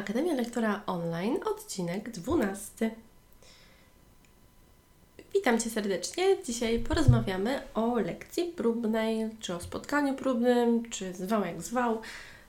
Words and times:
Akademia 0.00 0.34
Lektora 0.34 0.82
Online, 0.86 1.38
odcinek 1.44 2.10
12. 2.10 2.90
Witam 5.34 5.58
Cię 5.58 5.70
serdecznie. 5.70 6.24
Dzisiaj 6.44 6.78
porozmawiamy 6.78 7.62
o 7.74 7.94
lekcji 7.94 8.44
próbnej, 8.44 9.30
czy 9.40 9.54
o 9.54 9.60
spotkaniu 9.60 10.14
próbnym, 10.14 10.90
czy 10.90 11.14
zwał 11.14 11.44
jak 11.44 11.62
zwał. 11.62 12.00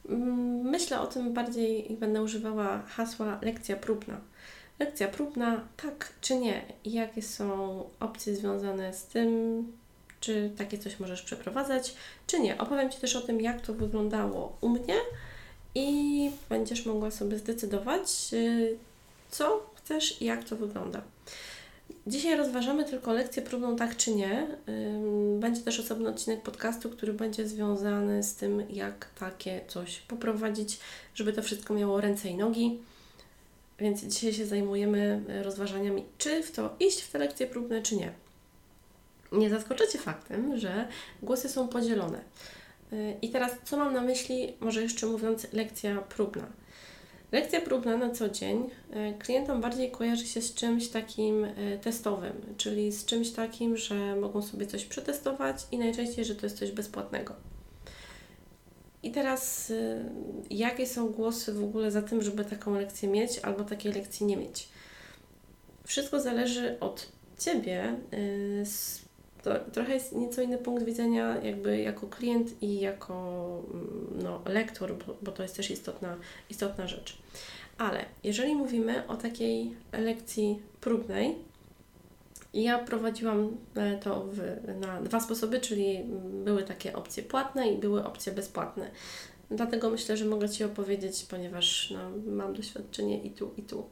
Mm, 0.09 0.61
myślę 0.61 1.01
o 1.01 1.07
tym 1.07 1.33
bardziej 1.33 1.91
i 1.91 1.97
będę 1.97 2.23
używała 2.23 2.81
hasła 2.81 3.39
lekcja 3.41 3.75
próbna. 3.75 4.21
Lekcja 4.79 5.07
próbna, 5.07 5.67
tak 5.77 6.13
czy 6.21 6.35
nie? 6.35 6.61
Jakie 6.85 7.21
są 7.21 7.83
opcje 7.99 8.35
związane 8.35 8.93
z 8.93 9.05
tym, 9.05 9.63
czy 10.19 10.51
takie 10.57 10.77
coś 10.77 10.99
możesz 10.99 11.21
przeprowadzać, 11.21 11.95
czy 12.27 12.39
nie. 12.39 12.57
Opowiem 12.57 12.89
Ci 12.89 13.01
też 13.01 13.15
o 13.15 13.21
tym, 13.21 13.41
jak 13.41 13.61
to 13.61 13.73
wyglądało 13.73 14.57
u 14.61 14.69
mnie 14.69 14.95
i 15.75 16.31
będziesz 16.49 16.85
mogła 16.85 17.11
sobie 17.11 17.37
zdecydować, 17.37 18.09
y, 18.33 18.77
co 19.31 19.69
chcesz 19.75 20.21
i 20.21 20.25
jak 20.25 20.43
to 20.43 20.55
wygląda. 20.55 21.01
Dzisiaj 22.07 22.37
rozważamy 22.37 22.85
tylko 22.85 23.13
lekcję 23.13 23.41
próbną 23.41 23.75
tak 23.75 23.97
czy 23.97 24.15
nie. 24.15 24.47
Będzie 25.39 25.61
też 25.61 25.79
osobny 25.79 26.09
odcinek 26.09 26.41
podcastu, 26.41 26.89
który 26.89 27.13
będzie 27.13 27.47
związany 27.47 28.23
z 28.23 28.35
tym, 28.35 28.63
jak 28.69 29.09
takie 29.19 29.61
coś 29.67 29.99
poprowadzić, 29.99 30.79
żeby 31.15 31.33
to 31.33 31.43
wszystko 31.43 31.73
miało 31.73 32.01
ręce 32.01 32.29
i 32.29 32.35
nogi. 32.35 32.79
Więc 33.79 34.03
dzisiaj 34.03 34.33
się 34.33 34.45
zajmujemy 34.45 35.21
rozważaniami, 35.43 36.05
czy 36.17 36.43
w 36.43 36.51
to 36.51 36.75
iść 36.79 37.01
w 37.01 37.11
te 37.11 37.19
lekcje 37.19 37.47
próbne, 37.47 37.81
czy 37.81 37.95
nie. 37.95 38.11
Nie 39.31 39.49
zaskoczycie 39.49 39.99
faktem, 39.99 40.57
że 40.57 40.87
głosy 41.23 41.49
są 41.49 41.67
podzielone. 41.67 42.21
I 43.21 43.29
teraz, 43.29 43.51
co 43.63 43.77
mam 43.77 43.93
na 43.93 44.01
myśli, 44.01 44.53
może 44.59 44.81
jeszcze 44.81 45.07
mówiąc, 45.07 45.47
lekcja 45.53 46.01
próbna. 46.01 46.47
Lekcja 47.31 47.61
próbna 47.61 47.97
na 47.97 48.09
co 48.09 48.29
dzień 48.29 48.69
e, 48.91 49.13
klientom 49.13 49.61
bardziej 49.61 49.91
kojarzy 49.91 50.27
się 50.27 50.41
z 50.41 50.53
czymś 50.53 50.87
takim 50.87 51.45
e, 51.45 51.77
testowym, 51.77 52.33
czyli 52.57 52.91
z 52.91 53.05
czymś 53.05 53.31
takim, 53.31 53.77
że 53.77 54.15
mogą 54.15 54.41
sobie 54.41 54.67
coś 54.67 54.85
przetestować 54.85 55.55
i 55.71 55.77
najczęściej, 55.77 56.25
że 56.25 56.35
to 56.35 56.45
jest 56.45 56.57
coś 56.57 56.71
bezpłatnego. 56.71 57.35
I 59.03 59.11
teraz, 59.11 59.71
e, 59.71 60.05
jakie 60.49 60.87
są 60.87 61.09
głosy 61.09 61.53
w 61.53 61.63
ogóle 61.63 61.91
za 61.91 62.01
tym, 62.01 62.21
żeby 62.21 62.45
taką 62.45 62.73
lekcję 62.73 63.09
mieć 63.09 63.39
albo 63.39 63.63
takiej 63.63 63.93
lekcji 63.93 64.25
nie 64.25 64.37
mieć? 64.37 64.69
Wszystko 65.83 66.19
zależy 66.19 66.79
od 66.79 67.11
Ciebie, 67.39 67.95
to 69.43 69.59
trochę 69.71 69.93
jest 69.93 70.15
nieco 70.15 70.41
inny 70.41 70.57
punkt 70.57 70.83
widzenia 70.83 71.41
jakby 71.43 71.77
jako 71.77 72.07
klient 72.07 72.63
i 72.63 72.79
jako 72.79 73.13
mm, 73.73 74.07
no, 74.23 74.41
lektor, 74.45 74.95
bo, 74.97 75.17
bo 75.21 75.31
to 75.31 75.43
jest 75.43 75.55
też 75.55 75.71
istotna, 75.71 76.17
istotna 76.49 76.87
rzecz. 76.87 77.17
Ale 77.77 78.05
jeżeli 78.23 78.55
mówimy 78.55 79.07
o 79.07 79.15
takiej 79.15 79.75
lekcji 79.91 80.61
próbnej, 80.81 81.35
ja 82.53 82.79
prowadziłam 82.79 83.57
e, 83.75 83.97
to 83.97 84.25
w, 84.27 84.37
na 84.79 85.01
dwa 85.01 85.19
sposoby, 85.19 85.59
czyli 85.59 86.03
były 86.45 86.63
takie 86.63 86.95
opcje 86.95 87.23
płatne 87.23 87.71
i 87.71 87.77
były 87.77 88.05
opcje 88.05 88.33
bezpłatne. 88.33 88.91
Dlatego 89.51 89.89
myślę, 89.89 90.17
że 90.17 90.25
mogę 90.25 90.49
Ci 90.49 90.63
opowiedzieć, 90.63 91.25
ponieważ 91.29 91.91
no, 91.91 92.31
mam 92.31 92.53
doświadczenie 92.53 93.23
i 93.23 93.31
tu, 93.31 93.51
i 93.57 93.63
tu. 93.63 93.83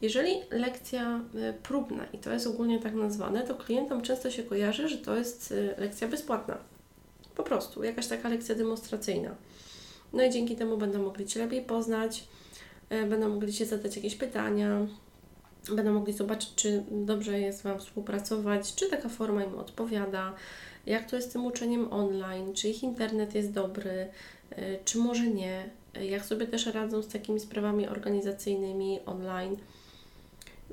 Jeżeli 0.00 0.30
lekcja 0.50 1.20
e, 1.34 1.52
próbna, 1.52 2.06
i 2.12 2.18
to 2.18 2.32
jest 2.32 2.46
ogólnie 2.46 2.78
tak 2.78 2.94
nazwane, 2.94 3.42
to 3.42 3.54
klientom 3.54 4.02
często 4.02 4.30
się 4.30 4.42
kojarzy, 4.42 4.88
że 4.88 4.98
to 4.98 5.16
jest 5.16 5.52
e, 5.52 5.80
lekcja 5.80 6.08
bezpłatna. 6.08 6.58
Po 7.36 7.42
prostu, 7.42 7.84
jakaś 7.84 8.06
taka 8.06 8.28
lekcja 8.28 8.54
demonstracyjna. 8.54 9.34
No 10.12 10.22
i 10.22 10.30
dzięki 10.30 10.56
temu 10.56 10.76
będą 10.76 11.02
mogli 11.02 11.26
Cię 11.26 11.40
lepiej 11.40 11.62
poznać, 11.62 12.24
e, 12.88 13.06
będą 13.06 13.28
mogli 13.28 13.52
Cię 13.52 13.66
zadać 13.66 13.96
jakieś 13.96 14.14
pytania, 14.14 14.86
będą 15.74 15.92
mogli 15.92 16.12
zobaczyć, 16.12 16.54
czy 16.54 16.84
dobrze 16.90 17.40
jest 17.40 17.62
Wam 17.62 17.78
współpracować, 17.78 18.74
czy 18.74 18.90
taka 18.90 19.08
forma 19.08 19.44
im 19.44 19.58
odpowiada, 19.58 20.34
jak 20.86 21.10
to 21.10 21.16
jest 21.16 21.30
z 21.30 21.32
tym 21.32 21.46
uczeniem 21.46 21.92
online, 21.92 22.54
czy 22.54 22.68
ich 22.68 22.82
internet 22.82 23.34
jest 23.34 23.52
dobry, 23.52 24.08
czy 24.84 24.98
może 24.98 25.26
nie, 25.26 25.70
jak 26.00 26.24
sobie 26.24 26.46
też 26.46 26.66
radzą 26.66 27.02
z 27.02 27.08
takimi 27.08 27.40
sprawami 27.40 27.88
organizacyjnymi 27.88 29.00
online 29.06 29.56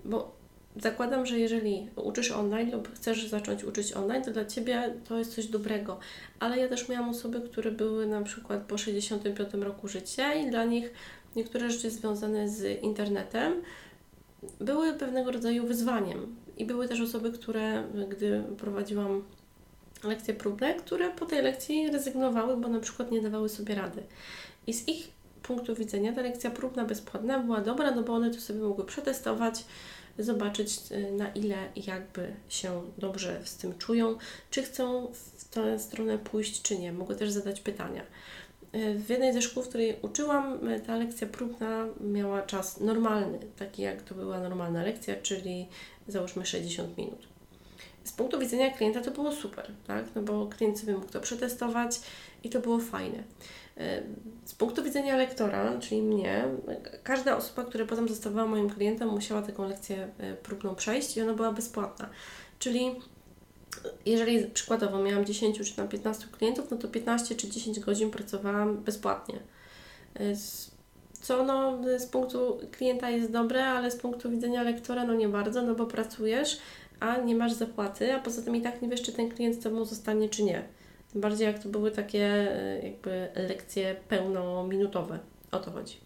bo 0.06 0.36
zakładam, 0.82 1.26
że 1.26 1.40
jeżeli 1.40 1.88
uczysz 1.96 2.32
online 2.32 2.72
lub 2.72 2.96
chcesz 2.96 3.30
zacząć 3.30 3.64
uczyć 3.64 3.94
online, 3.94 4.24
to 4.24 4.32
dla 4.32 4.46
Ciebie 4.46 4.94
to 5.08 5.18
jest 5.18 5.36
coś 5.36 5.48
dobrego. 5.48 6.00
Ale 6.40 6.58
ja 6.58 6.68
też 6.68 6.90
miałam 6.90 7.10
osoby, 7.10 7.42
które 7.42 7.72
były 7.72 8.08
na 8.08 8.22
przykład 8.22 8.62
po 8.62 8.78
65 8.78 9.54
roku 9.54 9.88
życia 9.88 10.34
i 10.34 10.50
dla 10.50 10.66
nich 10.66 10.92
niektóre 11.36 11.72
rzeczy 11.72 11.90
związane 11.90 12.50
z 12.50 12.84
internetem 12.84 13.54
były 14.60 14.94
pewnego 14.94 15.32
rodzaju 15.32 15.68
wyzwaniem. 15.68 16.36
I 16.58 16.66
były 16.66 16.88
też 16.88 17.02
osoby, 17.02 17.32
które, 17.32 17.84
gdy 18.10 18.44
prowadziłam 18.58 19.24
lekcje 20.04 20.34
próbne, 20.34 20.74
które 20.74 21.10
po 21.10 21.26
tej 21.26 21.42
lekcji 21.42 21.92
rezygnowały, 21.92 22.58
bo 22.58 22.68
na 22.68 22.80
przykład 22.80 23.12
nie 23.12 23.22
dawały 23.22 23.50
sobie 23.50 23.76
rady. 23.76 24.04
I 24.68 24.74
z 24.74 24.88
ich 24.88 25.12
punktu 25.44 25.76
widzenia 25.76 26.14
ta 26.14 26.22
lekcja 26.22 26.52
próbna 26.52 26.86
bezpłatna 26.86 27.40
była 27.40 27.62
dobra, 27.62 27.92
no 27.92 28.04
bo 28.04 28.14
one 28.14 28.32
to 28.32 28.42
sobie 28.42 28.60
mogły 28.60 28.86
przetestować, 28.86 29.66
zobaczyć 30.20 30.80
y, 30.92 31.12
na 31.12 31.30
ile 31.32 31.58
jakby 31.76 32.34
się 32.50 32.82
dobrze 32.98 33.42
z 33.44 33.58
tym 33.58 33.78
czują, 33.78 34.18
czy 34.52 34.64
chcą 34.64 35.12
w 35.14 35.50
tę 35.50 35.80
stronę 35.80 36.18
pójść, 36.18 36.62
czy 36.62 36.78
nie. 36.78 36.94
Mogły 36.94 37.16
też 37.16 37.32
zadać 37.32 37.62
pytania. 37.62 38.02
Y, 38.76 38.96
w 38.96 39.10
jednej 39.10 39.34
ze 39.34 39.42
szkół, 39.42 39.64
w 39.64 39.70
której 39.70 39.98
uczyłam, 40.02 40.70
y, 40.70 40.80
ta 40.80 40.98
lekcja 40.98 41.28
próbna 41.28 41.86
miała 42.02 42.42
czas 42.42 42.80
normalny, 42.80 43.40
taki 43.58 43.82
jak 43.82 44.02
to 44.02 44.16
była 44.16 44.40
normalna 44.40 44.84
lekcja, 44.84 45.16
czyli 45.22 45.68
załóżmy 46.08 46.46
60 46.46 46.98
minut. 46.98 47.33
Z 48.04 48.12
punktu 48.12 48.40
widzenia 48.40 48.72
klienta 48.72 49.02
to 49.02 49.12
było 49.12 49.32
super, 49.32 49.72
tak? 49.88 50.06
No 50.16 50.22
bo 50.22 50.48
klient 50.48 50.80
sobie 50.80 50.94
mógł 50.94 51.12
to 51.12 51.20
przetestować 51.20 52.00
i 52.44 52.50
to 52.50 52.60
było 52.60 52.80
fajne. 52.80 53.24
Z 54.46 54.56
punktu 54.56 54.84
widzenia 54.84 55.18
lektora, 55.18 55.78
czyli 55.80 56.02
mnie, 56.02 56.46
każda 57.04 57.38
osoba, 57.38 57.64
która 57.64 57.86
potem 57.86 58.10
zostawała 58.10 58.48
moim 58.48 58.70
klientem, 58.70 59.10
musiała 59.10 59.42
taką 59.42 59.68
lekcję 59.68 60.08
e, 60.18 60.34
próbną 60.34 60.76
przejść 60.76 61.18
i 61.18 61.22
ona 61.22 61.34
była 61.34 61.52
bezpłatna. 61.52 62.10
Czyli 62.60 62.96
jeżeli 64.06 64.46
przykładowo 64.46 65.04
miałam 65.04 65.26
10 65.26 65.60
czy 65.70 65.76
tam 65.76 65.88
15 65.88 66.28
klientów, 66.28 66.72
no 66.72 66.78
to 66.78 66.88
15 66.88 67.36
czy 67.36 67.50
10 67.50 67.80
godzin 67.80 68.12
pracowałam 68.12 68.78
bezpłatnie. 68.78 69.40
E, 70.16 70.20
co 71.22 71.44
no, 71.44 71.80
z 71.98 72.06
punktu 72.06 72.60
klienta 72.72 73.10
jest 73.10 73.32
dobre, 73.32 73.66
ale 73.66 73.92
z 73.92 73.96
punktu 73.96 74.32
widzenia 74.32 74.64
lektora 74.64 75.06
no 75.06 75.14
nie 75.14 75.30
bardzo, 75.30 75.62
no 75.62 75.76
bo 75.76 75.86
pracujesz, 75.86 76.60
a 77.00 77.18
nie 77.18 77.36
masz 77.36 77.54
zapłaty, 77.54 78.14
a 78.14 78.20
poza 78.20 78.42
tym 78.42 78.56
i 78.56 78.62
tak 78.62 78.82
nie 78.82 78.90
wiesz, 78.90 79.02
czy 79.02 79.12
ten 79.12 79.30
klient 79.30 79.64
Tobą 79.64 79.86
zostanie, 79.86 80.30
czy 80.30 80.44
nie. 80.44 80.64
Tym 81.12 81.22
bardziej 81.22 81.48
jak 81.48 81.64
to 81.64 81.70
były 81.70 81.92
takie 81.92 82.26
e, 82.26 82.80
jakby 82.84 83.28
lekcje 83.36 83.96
pełnominutowe. 84.10 85.20
O 85.52 85.60
to 85.60 85.72
chodzi. 85.72 85.98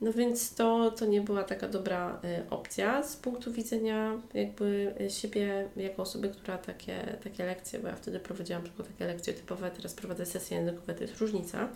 No 0.00 0.12
więc 0.12 0.54
to, 0.54 0.90
to 0.90 1.06
nie 1.06 1.20
była 1.20 1.44
taka 1.44 1.68
dobra 1.68 2.20
y, 2.24 2.50
opcja 2.50 3.02
z 3.02 3.16
punktu 3.16 3.52
widzenia 3.52 4.20
jakby 4.34 4.94
siebie 5.08 5.68
jako 5.76 6.02
osoby, 6.02 6.28
która 6.28 6.58
takie, 6.58 7.18
takie 7.24 7.44
lekcje, 7.44 7.78
bo 7.78 7.88
ja 7.88 7.96
wtedy 7.96 8.20
prowadziłam 8.20 8.62
tylko 8.62 8.82
takie 8.82 9.06
lekcje 9.06 9.32
typowe, 9.32 9.70
teraz 9.70 9.94
prowadzę 9.94 10.26
sesje 10.26 10.56
językowe, 10.56 10.94
to 10.94 11.02
jest 11.02 11.18
różnica, 11.20 11.68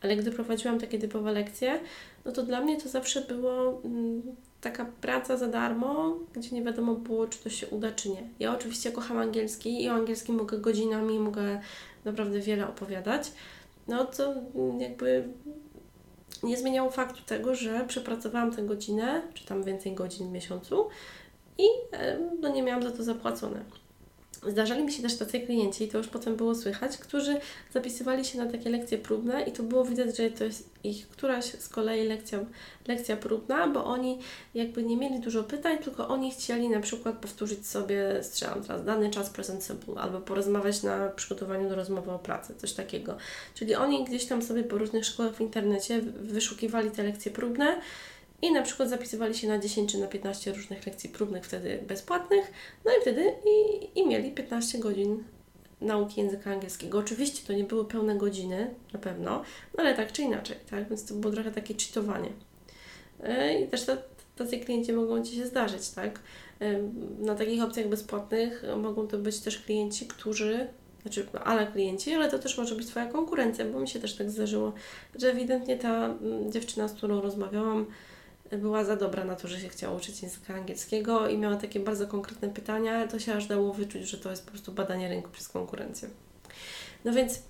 ale 0.00 0.16
gdy 0.16 0.30
prowadziłam 0.30 0.80
takie 0.80 0.98
typowe 0.98 1.32
lekcje, 1.32 1.80
no 2.24 2.32
to 2.32 2.42
dla 2.42 2.60
mnie 2.60 2.80
to 2.80 2.88
zawsze 2.88 3.20
było 3.20 3.82
mm, 3.84 4.22
taka 4.70 4.84
praca 5.00 5.36
za 5.36 5.46
darmo, 5.46 6.16
gdzie 6.32 6.56
nie 6.56 6.62
wiadomo 6.62 6.94
było, 6.94 7.26
czy 7.26 7.38
to 7.38 7.50
się 7.50 7.66
uda, 7.66 7.92
czy 7.92 8.08
nie. 8.08 8.28
Ja 8.38 8.54
oczywiście 8.54 8.92
kocham 8.92 9.18
angielski 9.18 9.82
i 9.82 9.88
o 9.88 9.92
angielskim 9.92 10.34
mogę 10.34 10.58
godzinami, 10.58 11.18
mogę 11.18 11.60
naprawdę 12.04 12.40
wiele 12.40 12.68
opowiadać, 12.68 13.32
no 13.88 14.04
to 14.04 14.34
jakby 14.78 15.28
nie 16.42 16.56
zmieniało 16.56 16.90
faktu 16.90 17.22
tego, 17.26 17.54
że 17.54 17.84
przepracowałam 17.88 18.52
tę 18.52 18.62
godzinę, 18.62 19.22
czy 19.34 19.46
tam 19.46 19.62
więcej 19.62 19.94
godzin 19.94 20.28
w 20.28 20.32
miesiącu 20.32 20.88
i 21.58 21.66
no, 22.40 22.48
nie 22.48 22.62
miałam 22.62 22.82
za 22.82 22.90
to 22.90 23.02
zapłacone. 23.02 23.64
Zdarzali 24.48 24.84
mi 24.84 24.92
się 24.92 25.02
też 25.02 25.16
tacy 25.16 25.40
klienci, 25.40 25.84
i 25.84 25.88
to 25.88 25.98
już 25.98 26.06
potem 26.06 26.36
było 26.36 26.54
słychać, 26.54 26.98
którzy 26.98 27.40
zapisywali 27.74 28.24
się 28.24 28.38
na 28.38 28.46
takie 28.46 28.70
lekcje 28.70 28.98
próbne 28.98 29.42
i 29.42 29.52
to 29.52 29.62
było 29.62 29.84
widać, 29.84 30.16
że 30.16 30.30
to 30.30 30.44
jest 30.44 30.70
ich 30.84 31.08
któraś 31.08 31.44
z 31.44 31.68
kolei 31.68 32.08
lekcja, 32.08 32.38
lekcja 32.88 33.16
próbna, 33.16 33.66
bo 33.66 33.84
oni 33.84 34.18
jakby 34.54 34.82
nie 34.82 34.96
mieli 34.96 35.20
dużo 35.20 35.44
pytań, 35.44 35.78
tylko 35.78 36.08
oni 36.08 36.30
chcieli 36.30 36.68
na 36.68 36.80
przykład 36.80 37.18
powtórzyć 37.18 37.66
sobie, 37.66 38.22
strzelam 38.22 38.62
teraz, 38.62 38.84
dany 38.84 39.10
czas 39.10 39.30
present 39.30 39.64
simple, 39.64 39.94
albo 39.94 40.20
porozmawiać 40.20 40.82
na 40.82 41.08
przygotowaniu 41.08 41.68
do 41.68 41.74
rozmowy 41.74 42.10
o 42.10 42.18
pracy, 42.18 42.54
coś 42.56 42.72
takiego. 42.72 43.16
Czyli 43.54 43.74
oni 43.74 44.04
gdzieś 44.04 44.26
tam 44.26 44.42
sobie 44.42 44.64
po 44.64 44.78
różnych 44.78 45.04
szkołach 45.04 45.34
w 45.34 45.40
internecie 45.40 46.00
wyszukiwali 46.20 46.90
te 46.90 47.02
lekcje 47.02 47.30
próbne 47.30 47.80
i 48.42 48.52
na 48.52 48.62
przykład 48.62 48.88
zapisywali 48.88 49.34
się 49.34 49.48
na 49.48 49.58
10 49.58 49.92
czy 49.92 49.98
na 49.98 50.06
15 50.06 50.52
różnych 50.52 50.86
lekcji 50.86 51.10
próbnych, 51.10 51.44
wtedy 51.44 51.84
bezpłatnych, 51.88 52.52
no 52.84 52.90
i 52.98 53.00
wtedy 53.00 53.32
i, 53.44 54.00
i 54.00 54.06
mieli 54.06 54.32
15 54.32 54.78
godzin 54.78 55.24
nauki 55.80 56.20
języka 56.20 56.50
angielskiego. 56.50 56.98
Oczywiście 56.98 57.46
to 57.46 57.52
nie 57.52 57.64
były 57.64 57.84
pełne 57.84 58.16
godziny, 58.16 58.74
na 58.92 58.98
pewno, 58.98 59.42
no 59.74 59.84
ale 59.84 59.94
tak 59.94 60.12
czy 60.12 60.22
inaczej, 60.22 60.56
tak? 60.70 60.88
Więc 60.88 61.04
to 61.06 61.14
było 61.14 61.32
trochę 61.32 61.50
takie 61.50 61.74
cheatowanie. 61.74 62.30
E, 63.22 63.60
I 63.60 63.68
też 63.68 63.86
tacy 64.36 64.58
klienci 64.58 64.92
mogą 64.92 65.24
Ci 65.24 65.36
się 65.36 65.46
zdarzyć, 65.46 65.90
tak? 65.90 66.20
Na 67.18 67.34
takich 67.34 67.62
opcjach 67.62 67.88
bezpłatnych 67.88 68.64
mogą 68.76 69.08
to 69.08 69.18
być 69.18 69.40
też 69.40 69.58
klienci, 69.58 70.06
którzy 70.06 70.68
znaczy 71.02 71.26
ale 71.44 71.66
klienci, 71.66 72.14
ale 72.14 72.30
to 72.30 72.38
też 72.38 72.58
może 72.58 72.74
być 72.74 72.86
Twoja 72.86 73.06
konkurencja, 73.06 73.64
bo 73.64 73.80
mi 73.80 73.88
się 73.88 74.00
też 74.00 74.14
tak 74.14 74.30
zdarzyło, 74.30 74.72
że 75.14 75.32
ewidentnie 75.32 75.76
ta 75.76 76.06
mm, 76.06 76.52
dziewczyna, 76.52 76.88
z 76.88 76.92
którą 76.92 77.20
rozmawiałam, 77.20 77.86
była 78.52 78.84
za 78.84 78.96
dobra 78.96 79.24
na 79.24 79.36
to, 79.36 79.48
że 79.48 79.60
się 79.60 79.68
chciała 79.68 79.96
uczyć 79.96 80.22
języka 80.22 80.54
angielskiego 80.54 81.28
i 81.28 81.38
miała 81.38 81.56
takie 81.56 81.80
bardzo 81.80 82.06
konkretne 82.06 82.48
pytania, 82.48 83.08
to 83.08 83.18
się 83.18 83.34
aż 83.34 83.46
dało 83.46 83.72
wyczuć, 83.72 84.02
że 84.02 84.18
to 84.18 84.30
jest 84.30 84.44
po 84.44 84.50
prostu 84.50 84.72
badanie 84.72 85.08
rynku 85.08 85.30
przez 85.30 85.48
konkurencję. 85.48 86.08
No 87.04 87.12
więc 87.12 87.42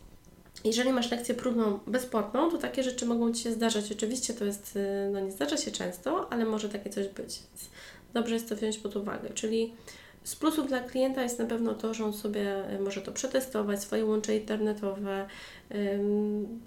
jeżeli 0.65 0.93
masz 0.93 1.11
lekcję 1.11 1.35
próbną 1.35 1.79
bezpłatną, 1.87 2.51
to 2.51 2.59
takie 2.59 2.83
rzeczy 2.83 3.07
mogą 3.07 3.33
Ci 3.33 3.43
się 3.43 3.53
zdarzać. 3.53 3.93
Oczywiście 3.93 4.35
to 4.35 4.45
jest, 4.45 4.77
y, 4.77 5.11
no 5.13 5.21
nie 5.21 5.33
zdarza 5.33 5.57
się 5.57 5.71
często, 5.71 6.33
ale 6.33 6.45
może 6.45 6.69
takie 6.69 6.91
coś 6.91 7.09
być. 7.09 7.39
Dobrze 8.15 8.35
jest 8.35 8.49
to 8.49 8.57
wziąć 8.57 8.79
pod 8.79 8.97
uwagę. 8.97 9.31
Czyli 9.31 9.73
z 10.25 10.37
plusów 10.37 10.69
dla 10.69 10.81
klienta 10.81 11.23
jest 11.23 11.39
na 11.39 11.47
pewno 11.47 11.75
to, 11.75 11.95
że 11.95 12.05
on 12.05 12.13
sobie 12.13 12.75
y, 12.75 12.79
może 12.79 13.03
to 13.03 13.13
przetestować, 13.13 13.83
swoje 13.83 14.05
łącze 14.05 14.37
internetowe, 14.37 15.27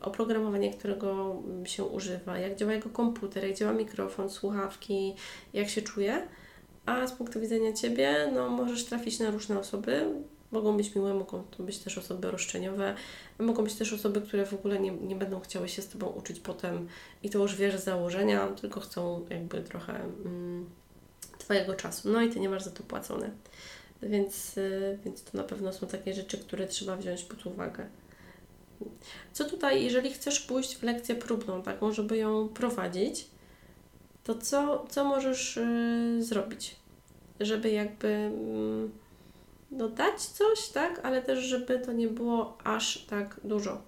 oprogramowanie, 0.01 0.74
którego 0.74 1.36
się 1.63 1.84
używa, 1.84 2.38
jak 2.38 2.56
działa 2.56 2.74
jego 2.74 2.90
komputer, 2.90 3.44
jak 3.44 3.57
działa 3.57 3.74
mikrofon, 3.74 4.30
słuchawki, 4.30 5.16
jak 5.54 5.69
się 5.69 5.81
czuje. 5.81 6.28
A 6.86 7.07
z 7.07 7.12
punktu 7.12 7.40
widzenia 7.40 7.74
Ciebie, 7.74 8.31
no 8.34 8.50
możesz 8.50 8.86
trafić 8.86 9.19
na 9.19 9.31
różne 9.31 9.60
osoby, 9.60 10.13
Mogą 10.51 10.78
być 10.78 10.96
miłe, 10.96 11.13
mogą 11.13 11.44
to 11.44 11.63
być 11.63 11.80
też 11.80 11.98
osoby 11.98 12.31
roszczeniowe, 12.31 12.96
mogą 13.40 13.63
być 13.63 13.74
też 13.74 13.94
osoby, 13.94 14.22
które 14.22 14.46
w 14.46 14.54
ogóle 14.54 14.80
nie, 14.80 14.92
nie 14.92 15.16
będą 15.16 15.40
chciały 15.40 15.69
się 15.69 15.81
z 15.81 15.88
Tobą 15.88 16.07
uczyć 16.07 16.40
potem 16.40 16.88
i 17.24 17.30
to 17.30 17.40
już 17.40 17.56
wiesz 17.56 17.80
z 17.80 17.84
założenia, 17.84 18.48
tylko 18.48 18.80
chcą 18.80 19.25
jakby 19.30 19.62
trochę 19.62 19.94
mm, 20.25 20.69
Twojego 21.38 21.74
czasu. 21.74 22.10
No 22.10 22.22
i 22.22 22.30
Ty 22.30 22.40
nie 22.40 22.50
masz 22.50 22.63
za 22.63 22.72
to 22.72 22.84
płacone. 22.84 23.31
Więc, 24.01 24.57
y, 24.57 25.00
więc 25.06 25.24
to 25.24 25.38
na 25.38 25.44
pewno 25.44 25.74
są 25.74 25.88
takie 25.88 26.13
rzeczy, 26.13 26.38
które 26.38 26.68
trzeba 26.68 26.98
wziąć 26.98 27.24
pod 27.24 27.46
uwagę. 27.46 27.90
Co 29.33 29.45
tutaj, 29.45 29.83
jeżeli 29.83 30.11
chcesz 30.13 30.39
pójść 30.39 30.75
w 30.75 30.83
lekcję 30.83 31.15
próbną, 31.15 31.61
taką, 31.61 31.91
żeby 31.91 32.17
ją 32.17 32.49
prowadzić, 32.49 33.25
to 34.23 34.35
co, 34.35 34.85
co 34.89 35.03
możesz 35.03 35.57
y, 35.57 36.23
zrobić, 36.23 36.75
żeby 37.39 37.69
jakby. 37.69 38.07
Y, 38.07 39.09
no, 39.71 39.89
dać 39.89 40.21
coś, 40.21 40.69
tak, 40.69 40.99
ale 41.03 41.21
też, 41.21 41.39
żeby 41.39 41.79
to 41.79 41.93
nie 41.93 42.07
było 42.07 42.57
aż 42.63 43.05
tak 43.05 43.39
dużo. 43.43 43.81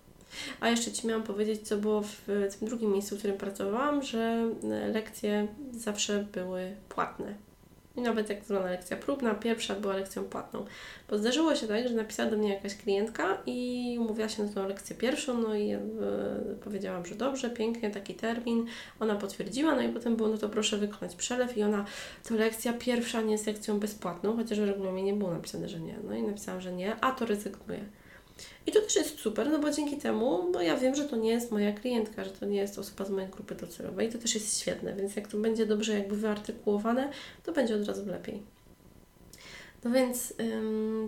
A 0.60 0.70
jeszcze 0.70 0.92
Ci 0.92 1.08
miałam 1.08 1.24
powiedzieć, 1.24 1.68
co 1.68 1.78
było 1.78 2.02
w 2.02 2.26
tym 2.60 2.68
drugim 2.68 2.92
miejscu, 2.92 3.16
w 3.16 3.18
którym 3.18 3.38
pracowałam, 3.38 4.04
że 4.04 4.50
lekcje 4.94 5.48
zawsze 5.72 6.26
były 6.34 6.76
płatne. 6.90 7.36
I 7.96 8.02
nawet 8.02 8.30
jak 8.30 8.46
zwana 8.46 8.66
lekcja 8.66 8.98
próbna, 8.98 9.36
pierwsza 9.36 9.76
była 9.76 9.96
lekcją 9.96 10.24
płatną. 10.24 10.66
Bo 11.10 11.18
zdarzyło 11.18 11.56
się 11.56 11.68
tak, 11.68 11.88
że 11.88 11.96
napisała 11.96 12.30
do 12.30 12.38
mnie 12.38 12.54
jakaś 12.54 12.76
klientka 12.76 13.38
i 13.46 13.98
umówiła 14.00 14.30
się 14.30 14.44
na 14.44 14.54
tą 14.54 14.68
lekcję 14.68 14.96
pierwszą, 14.96 15.42
no 15.42 15.56
i 15.56 15.68
yy, 15.68 15.80
powiedziałam, 16.64 17.06
że 17.06 17.16
dobrze, 17.16 17.50
pięknie, 17.50 17.92
taki 17.92 18.16
termin. 18.16 18.66
Ona 19.00 19.16
potwierdziła, 19.16 19.76
no 19.76 19.82
i 19.82 19.90
potem 19.90 20.16
było, 20.16 20.30
no 20.30 20.38
to 20.38 20.50
proszę 20.50 20.78
wykonać 20.78 21.16
przelew 21.16 21.58
i 21.58 21.64
ona, 21.64 21.86
to 22.28 22.36
lekcja 22.36 22.74
pierwsza 22.74 23.22
nie 23.22 23.32
jest 23.32 23.48
lekcją 23.48 23.80
bezpłatną, 23.80 24.36
chociaż 24.36 24.60
w 24.60 24.64
regulaminie 24.64 25.14
było 25.14 25.32
napisane, 25.32 25.70
że 25.70 25.80
nie. 25.80 25.96
No 26.04 26.16
i 26.16 26.24
napisałam, 26.24 26.62
że 26.62 26.72
nie, 26.74 26.96
a 27.02 27.12
to 27.12 27.26
rezygnuję. 27.26 27.86
I 28.68 28.72
to 28.72 28.82
też 28.82 28.96
jest 28.96 29.20
super, 29.20 29.50
no 29.52 29.60
bo 29.60 29.72
dzięki 29.72 29.98
temu, 29.98 30.50
no 30.52 30.62
ja 30.62 30.78
wiem, 30.78 30.96
że 30.96 31.06
to 31.06 31.16
nie 31.16 31.30
jest 31.30 31.52
moja 31.52 31.74
klientka, 31.74 32.24
że 32.24 32.32
to 32.32 32.46
nie 32.46 32.58
jest 32.58 32.80
osoba 32.80 33.06
z 33.06 33.10
mojej 33.10 33.30
grupy 33.30 33.56
docelowej 33.56 34.08
i 34.08 34.12
to 34.12 34.18
też 34.18 34.36
jest 34.36 34.60
świetne, 34.60 34.94
więc 34.94 35.16
jak 35.16 35.28
to 35.28 35.38
będzie 35.38 35.66
dobrze 35.66 35.94
jakby 35.94 36.16
wyartykułowane, 36.16 37.10
to 37.44 37.52
będzie 37.52 37.76
od 37.76 37.88
razu 37.88 38.06
lepiej. 38.06 38.44
No 39.84 39.92
więc 39.92 40.34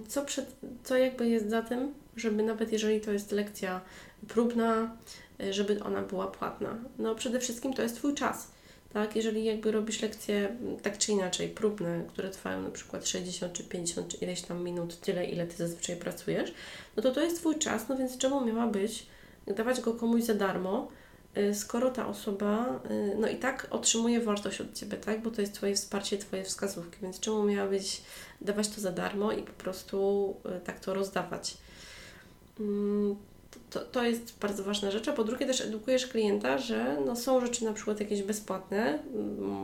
co, 0.07 0.25
przed, 0.25 0.56
co 0.83 0.97
jakby 0.97 1.30
jest 1.30 1.50
za 1.50 1.62
tym, 1.62 1.94
żeby 2.15 2.44
nawet 2.44 2.71
jeżeli 2.71 3.01
to 3.01 3.12
jest 3.12 3.31
lekcja 3.31 3.81
próbna, 4.27 4.97
y, 5.41 5.53
żeby 5.53 5.83
ona 5.83 6.01
była 6.01 6.27
płatna? 6.27 6.77
No 7.00 7.15
przede 7.15 7.39
wszystkim 7.39 7.74
to 7.74 7.81
jest 7.81 7.95
Twój 7.95 8.13
czas 8.13 8.53
tak? 8.94 9.16
Jeżeli 9.16 9.45
jakby 9.45 9.72
robisz 9.72 10.01
lekcje 10.01 10.50
mm, 10.50 10.78
tak 10.78 10.98
czy 10.98 11.12
inaczej 11.12 11.50
próbne, 11.50 12.04
które 12.07 12.30
trwają 12.30 12.62
na 12.62 12.69
przykład 12.69 13.07
60 13.07 13.54
czy 13.54 13.63
50 13.63 14.07
czy 14.07 14.18
ileś 14.18 14.42
tam 14.42 14.63
minut, 14.63 15.00
tyle 15.00 15.25
ile 15.25 15.48
Ty 15.48 15.57
zazwyczaj 15.57 15.95
pracujesz, 15.95 16.54
no 16.95 17.04
to 17.04 17.12
to 17.12 17.22
jest 17.22 17.38
Twój 17.38 17.56
czas, 17.60 17.90
no 17.90 17.98
więc 17.98 18.18
czemu 18.18 18.45
miała 18.45 18.68
być, 18.68 19.06
dawać 19.48 19.81
go 19.81 19.94
komuś 19.94 20.24
za 20.24 20.34
darmo, 20.34 20.88
y, 21.38 21.56
skoro 21.56 21.92
ta 21.92 22.07
osoba, 22.07 22.80
y, 22.92 23.16
no 23.19 23.28
i 23.28 23.36
tak 23.36 23.68
otrzymuje 23.69 24.19
wartość 24.19 24.62
od 24.62 24.74
Ciebie, 24.74 24.98
tak? 24.98 25.22
Bo 25.22 25.31
to 25.31 25.42
jest 25.42 25.54
Twoje 25.54 25.75
wsparcie, 25.75 26.18
Twoje 26.18 26.44
wskazówki, 26.44 26.98
więc 27.01 27.19
czemu 27.19 27.44
miałabyś 27.44 28.01
dawać 28.42 28.68
to 28.69 28.81
za 28.81 28.92
darmo 28.92 29.31
i 29.31 29.44
po 29.44 29.54
prostu 29.54 30.36
y, 30.57 30.60
tak 30.60 30.80
to 30.80 30.94
rozdawać? 30.94 31.57
To, 33.74 33.80
to 33.80 34.04
jest 34.04 34.40
bardzo 34.40 34.64
ważna 34.64 34.92
rzecz, 34.92 35.08
a 35.08 35.14
po 35.14 35.24
drugie 35.24 35.46
też 35.46 35.62
edukujesz 35.62 36.08
klienta, 36.08 36.58
że 36.58 36.98
no, 37.06 37.16
są 37.16 37.46
rzeczy 37.46 37.66
na 37.66 37.74
przykład 37.74 38.00
jakieś 38.00 38.24
bezpłatne, 38.24 39.00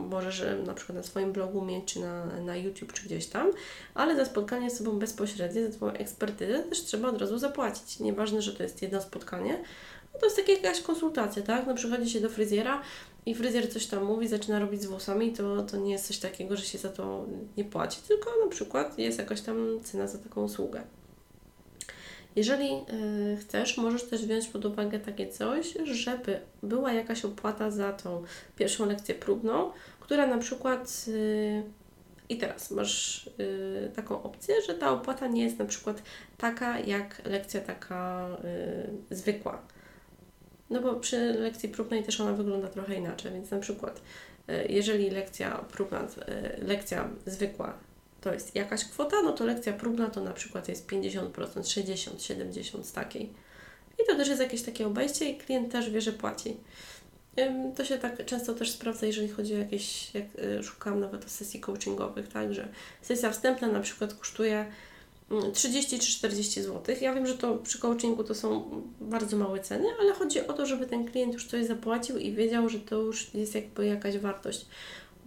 możesz 0.08 0.44
na 0.66 0.74
przykład 0.74 0.96
na 0.96 1.02
swoim 1.02 1.32
blogu 1.32 1.64
mieć, 1.64 1.92
czy 1.92 2.00
na, 2.00 2.26
na 2.26 2.56
YouTube, 2.56 2.92
czy 2.92 3.04
gdzieś 3.04 3.26
tam, 3.26 3.50
ale 3.94 4.16
za 4.16 4.24
spotkanie 4.24 4.70
z 4.70 4.78
sobą 4.78 4.98
bezpośrednie, 4.98 5.66
za 5.66 5.72
Twoją 5.72 5.92
ekspertyzę 5.92 6.62
też 6.62 6.84
trzeba 6.84 7.08
od 7.08 7.18
razu 7.18 7.38
zapłacić. 7.38 8.00
Nieważne, 8.00 8.42
że 8.42 8.52
to 8.52 8.62
jest 8.62 8.82
jedno 8.82 9.02
spotkanie, 9.02 9.64
no 10.14 10.20
to 10.20 10.26
jest 10.26 10.36
taka 10.36 10.52
jakaś 10.52 10.80
konsultacja, 10.82 11.42
tak? 11.42 11.66
No 11.66 11.74
przychodzi 11.74 12.10
się 12.10 12.20
do 12.20 12.28
fryzjera 12.28 12.82
i 13.26 13.34
fryzjer 13.34 13.72
coś 13.72 13.86
tam 13.86 14.04
mówi, 14.04 14.28
zaczyna 14.28 14.58
robić 14.58 14.82
z 14.82 14.86
włosami, 14.86 15.32
to, 15.32 15.62
to 15.62 15.76
nie 15.76 15.92
jest 15.92 16.06
coś 16.06 16.18
takiego, 16.18 16.56
że 16.56 16.64
się 16.64 16.78
za 16.78 16.88
to 16.88 17.26
nie 17.56 17.64
płaci, 17.64 18.00
tylko 18.08 18.30
na 18.44 18.50
przykład 18.50 18.98
jest 18.98 19.18
jakaś 19.18 19.40
tam 19.40 19.80
cena 19.84 20.06
za 20.06 20.18
taką 20.18 20.44
usługę. 20.44 20.82
Jeżeli 22.36 22.70
y, 23.32 23.36
chcesz, 23.36 23.76
możesz 23.76 24.04
też 24.04 24.26
wziąć 24.26 24.48
pod 24.48 24.64
uwagę 24.64 25.00
takie 25.00 25.28
coś, 25.28 25.74
żeby 25.84 26.40
była 26.62 26.92
jakaś 26.92 27.24
opłata 27.24 27.70
za 27.70 27.92
tą 27.92 28.22
pierwszą 28.56 28.86
lekcję 28.86 29.14
próbną, 29.14 29.72
która 30.00 30.26
na 30.26 30.38
przykład 30.38 31.04
y, 31.08 31.62
i 32.28 32.38
teraz 32.38 32.70
masz 32.70 33.26
y, 33.26 33.90
taką 33.96 34.22
opcję, 34.22 34.54
że 34.66 34.74
ta 34.74 34.90
opłata 34.90 35.26
nie 35.26 35.44
jest 35.44 35.58
na 35.58 35.64
przykład 35.64 36.02
taka 36.38 36.78
jak 36.78 37.22
lekcja 37.24 37.60
taka 37.60 38.28
zwykła. 39.10 39.62
No 40.70 40.80
bo 40.80 40.94
przy 40.94 41.32
lekcji 41.32 41.68
próbnej 41.68 42.02
też 42.02 42.20
ona 42.20 42.32
wygląda 42.32 42.68
trochę 42.68 42.94
inaczej, 42.94 43.32
więc 43.32 43.50
na 43.50 43.58
przykład 43.58 44.00
jeżeli 44.68 45.10
lekcja 45.10 45.64
próbna, 45.72 46.06
lekcja 46.62 47.08
zwykła 47.26 47.74
to 48.20 48.32
jest 48.32 48.54
jakaś 48.54 48.84
kwota, 48.84 49.22
no 49.22 49.32
to 49.32 49.44
lekcja 49.44 49.72
próbna 49.72 50.10
to 50.10 50.20
na 50.20 50.32
przykład 50.32 50.68
jest 50.68 50.86
50%, 50.86 51.66
60, 51.72 52.22
70 52.22 52.86
z 52.86 52.92
takiej. 52.92 53.32
I 54.02 54.06
to 54.06 54.16
też 54.16 54.28
jest 54.28 54.40
jakieś 54.40 54.62
takie 54.62 54.86
obejście 54.86 55.24
i 55.24 55.38
klient 55.38 55.72
też 55.72 55.90
wie, 55.90 56.00
że 56.00 56.12
płaci. 56.12 56.56
To 57.76 57.84
się 57.84 57.98
tak 57.98 58.24
często 58.24 58.54
też 58.54 58.70
sprawdza, 58.70 59.06
jeżeli 59.06 59.28
chodzi 59.28 59.54
o 59.54 59.58
jakieś, 59.58 60.14
jak 60.14 60.24
y, 60.38 60.62
szukam 60.62 61.00
nawet 61.00 61.24
o 61.24 61.28
sesji 61.28 61.60
coachingowych, 61.60 62.28
tak, 62.28 62.54
że 62.54 62.68
sesja 63.02 63.30
wstępna 63.30 63.68
na 63.68 63.80
przykład 63.80 64.14
kosztuje 64.14 64.66
30 65.54 65.94
mm, 65.94 66.06
czy 66.06 66.12
40 66.12 66.62
zł. 66.62 66.96
Ja 67.00 67.14
wiem, 67.14 67.26
że 67.26 67.34
to 67.34 67.54
przy 67.54 67.78
coachingu 67.78 68.24
to 68.24 68.34
są 68.34 68.70
bardzo 69.00 69.36
małe 69.36 69.60
ceny, 69.60 69.86
ale 70.00 70.12
chodzi 70.12 70.46
o 70.46 70.52
to, 70.52 70.66
żeby 70.66 70.86
ten 70.86 71.04
klient 71.04 71.34
już 71.34 71.46
coś 71.46 71.66
zapłacił 71.66 72.18
i 72.18 72.32
wiedział, 72.32 72.68
że 72.68 72.78
to 72.80 72.96
już 72.96 73.34
jest 73.34 73.54
jakby 73.54 73.86
jakaś 73.86 74.18
wartość. 74.18 74.66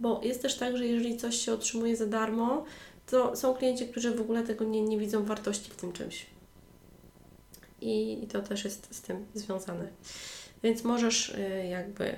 Bo 0.04 0.20
jest 0.22 0.42
też 0.42 0.56
tak, 0.56 0.76
że 0.76 0.86
jeżeli 0.86 1.16
coś 1.16 1.36
się 1.36 1.52
otrzymuje 1.52 1.96
za 1.96 2.06
darmo, 2.06 2.64
to 3.06 3.36
są 3.36 3.54
klienci, 3.54 3.88
którzy 3.88 4.14
w 4.14 4.20
ogóle 4.20 4.42
tego 4.42 4.64
nie, 4.64 4.82
nie 4.82 4.98
widzą 4.98 5.24
wartości 5.24 5.70
w 5.70 5.76
tym 5.76 5.92
czymś. 5.92 6.26
I, 7.80 8.24
I 8.24 8.26
to 8.26 8.42
też 8.42 8.64
jest 8.64 8.94
z 8.94 9.02
tym 9.02 9.26
związane. 9.34 9.88
Więc 10.62 10.84
możesz 10.84 11.28
y, 11.28 11.66
jakby 11.70 12.16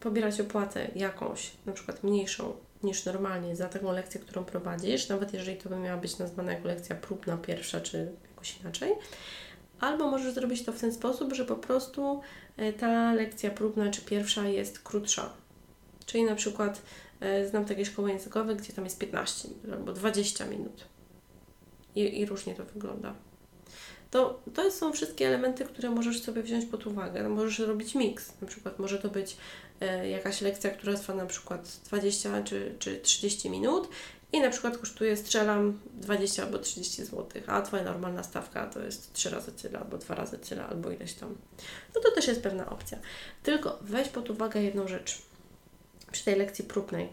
pobierać 0.00 0.40
opłatę 0.40 0.90
jakąś, 0.96 1.50
na 1.66 1.72
przykład 1.72 2.04
mniejszą 2.04 2.52
niż 2.82 3.04
normalnie 3.04 3.56
za 3.56 3.68
taką 3.68 3.92
lekcję, 3.92 4.20
którą 4.20 4.44
prowadzisz, 4.44 5.08
nawet 5.08 5.34
jeżeli 5.34 5.56
to 5.56 5.68
by 5.68 5.76
miała 5.76 6.00
być 6.00 6.18
nazwana 6.18 6.52
jako 6.52 6.68
lekcja 6.68 6.96
próbna 6.96 7.36
pierwsza, 7.36 7.80
czy 7.80 8.12
jakoś 8.30 8.60
inaczej. 8.60 8.92
Albo 9.80 10.10
możesz 10.10 10.34
zrobić 10.34 10.64
to 10.64 10.72
w 10.72 10.80
ten 10.80 10.92
sposób, 10.92 11.32
że 11.32 11.44
po 11.44 11.56
prostu 11.56 12.20
y, 12.58 12.72
ta 12.72 13.12
lekcja 13.12 13.50
próbna 13.50 13.90
czy 13.90 14.00
pierwsza 14.00 14.48
jest 14.48 14.78
krótsza. 14.78 15.32
Czyli 16.06 16.24
na 16.24 16.34
przykład 16.34 16.82
znam 17.50 17.64
takie 17.64 17.84
szkoły 17.84 18.10
językowe, 18.10 18.56
gdzie 18.56 18.72
tam 18.72 18.84
jest 18.84 18.98
15 18.98 19.48
minut 19.48 19.72
albo 19.72 19.92
20 19.92 20.46
minut. 20.46 20.84
I, 21.94 22.20
i 22.20 22.26
różnie 22.26 22.54
to 22.54 22.64
wygląda. 22.64 23.14
To, 24.10 24.40
to 24.54 24.70
są 24.70 24.92
wszystkie 24.92 25.28
elementy, 25.28 25.64
które 25.64 25.90
możesz 25.90 26.22
sobie 26.22 26.42
wziąć 26.42 26.64
pod 26.64 26.86
uwagę. 26.86 27.22
No, 27.22 27.28
możesz 27.28 27.58
robić 27.58 27.94
miks. 27.94 28.32
Na 28.40 28.46
przykład 28.46 28.78
może 28.78 28.98
to 28.98 29.08
być 29.08 29.36
e, 29.80 30.08
jakaś 30.08 30.40
lekcja, 30.40 30.70
która 30.70 30.94
trwa 30.94 31.14
na 31.14 31.26
przykład 31.26 31.80
20 31.84 32.42
czy, 32.42 32.74
czy 32.78 33.00
30 33.00 33.50
minut 33.50 33.88
i 34.32 34.40
na 34.40 34.50
przykład 34.50 34.78
kosztuje, 34.78 35.16
strzelam 35.16 35.80
20 35.94 36.42
albo 36.42 36.58
30 36.58 37.04
zł, 37.04 37.26
a 37.46 37.62
Twoja 37.62 37.84
normalna 37.84 38.22
stawka 38.22 38.66
to 38.66 38.80
jest 38.80 39.12
3 39.12 39.30
razy 39.30 39.52
tyle, 39.52 39.78
albo 39.78 39.98
2 39.98 40.14
razy 40.14 40.38
tyle, 40.38 40.66
albo 40.66 40.90
ileś 40.90 41.14
tam. 41.14 41.34
No 41.94 42.00
to 42.00 42.10
też 42.10 42.26
jest 42.26 42.42
pewna 42.42 42.70
opcja. 42.70 42.98
Tylko 43.42 43.78
weź 43.82 44.08
pod 44.08 44.30
uwagę 44.30 44.62
jedną 44.62 44.88
rzecz 44.88 45.22
przy 46.14 46.24
tej 46.24 46.36
lekcji 46.36 46.64
próbnej, 46.64 47.08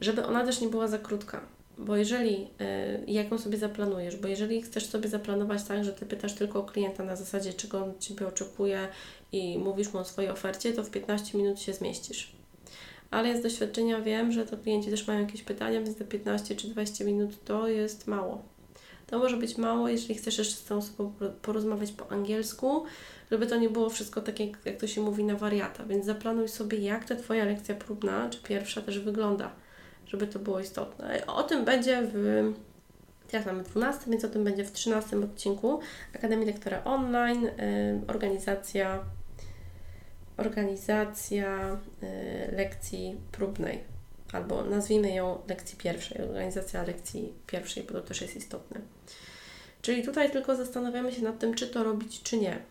żeby 0.00 0.26
ona 0.26 0.46
też 0.46 0.60
nie 0.60 0.68
była 0.68 0.88
za 0.88 0.98
krótka. 0.98 1.40
Bo 1.78 1.96
jeżeli, 1.96 2.48
y, 3.06 3.10
jaką 3.12 3.38
sobie 3.38 3.58
zaplanujesz, 3.58 4.16
bo 4.16 4.28
jeżeli 4.28 4.62
chcesz 4.62 4.86
sobie 4.86 5.08
zaplanować 5.08 5.64
tak, 5.64 5.84
że 5.84 5.92
Ty 5.92 6.06
pytasz 6.06 6.34
tylko 6.34 6.58
o 6.58 6.62
klienta 6.62 7.04
na 7.04 7.16
zasadzie, 7.16 7.52
czego 7.52 7.84
on 7.84 7.98
Ciebie 7.98 8.26
oczekuje 8.26 8.88
i 9.32 9.58
mówisz 9.58 9.92
mu 9.92 10.00
o 10.00 10.04
swojej 10.04 10.30
ofercie, 10.30 10.72
to 10.72 10.84
w 10.84 10.90
15 10.90 11.38
minut 11.38 11.60
się 11.60 11.72
zmieścisz. 11.72 12.32
Ale 13.10 13.38
z 13.38 13.42
doświadczenia 13.42 14.00
wiem, 14.00 14.32
że 14.32 14.46
to 14.46 14.56
klienci 14.56 14.90
też 14.90 15.06
mają 15.06 15.20
jakieś 15.20 15.42
pytania, 15.42 15.80
więc 15.80 15.96
te 15.96 16.04
15 16.04 16.56
czy 16.56 16.68
20 16.68 17.04
minut 17.04 17.44
to 17.44 17.68
jest 17.68 18.06
mało. 18.06 18.42
To 19.10 19.18
może 19.18 19.36
być 19.36 19.58
mało, 19.58 19.88
jeżeli 19.88 20.14
chcesz 20.14 20.38
jeszcze 20.38 20.54
z 20.54 20.64
tą 20.64 20.76
osobą 20.76 21.12
porozmawiać 21.42 21.92
po 21.92 22.12
angielsku, 22.12 22.84
żeby 23.30 23.46
to 23.46 23.56
nie 23.56 23.68
było 23.68 23.90
wszystko 23.90 24.20
tak, 24.20 24.40
jak, 24.40 24.58
to 24.78 24.86
się 24.86 25.00
mówi 25.00 25.24
na 25.24 25.34
wariata. 25.34 25.84
Więc 25.84 26.06
zaplanuj 26.06 26.48
sobie, 26.48 26.78
jak 26.78 27.04
ta 27.04 27.16
Twoja 27.16 27.44
lekcja 27.44 27.74
próbna, 27.74 28.28
czy 28.30 28.42
pierwsza 28.42 28.82
też 28.82 28.98
wygląda, 28.98 29.50
żeby 30.06 30.26
to 30.26 30.38
było 30.38 30.60
istotne. 30.60 31.26
O 31.26 31.42
tym 31.42 31.64
będzie 31.64 32.02
w 32.12 32.52
teraz 33.28 33.46
mamy 33.46 33.62
12, 33.62 34.10
więc 34.10 34.24
o 34.24 34.28
tym 34.28 34.44
będzie 34.44 34.64
w 34.64 34.72
13 34.72 35.18
odcinku 35.18 35.80
Akademii 36.14 36.46
Lektora 36.46 36.84
Online, 36.84 37.42
yy, 37.42 37.50
organizacja 38.06 39.00
organizacja 40.36 41.78
y, 42.02 42.56
lekcji 42.56 43.16
próbnej, 43.32 43.84
albo 44.32 44.64
nazwijmy 44.64 45.14
ją 45.14 45.38
lekcji 45.48 45.78
pierwszej, 45.78 46.22
organizacja 46.22 46.82
lekcji 46.82 47.32
pierwszej, 47.46 47.82
bo 47.82 47.92
to 47.92 48.00
też 48.00 48.20
jest 48.20 48.36
istotne. 48.36 48.80
Czyli 49.82 50.02
tutaj 50.02 50.30
tylko 50.30 50.56
zastanawiamy 50.56 51.12
się 51.12 51.22
nad 51.22 51.38
tym, 51.38 51.54
czy 51.54 51.66
to 51.66 51.84
robić, 51.84 52.22
czy 52.22 52.36
nie. 52.36 52.62